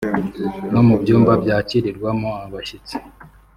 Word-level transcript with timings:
no 0.73 0.81
mu 0.87 0.95
byumba 1.01 1.33
byakirirwamo 1.43 2.29
abashyitsi 2.45 2.95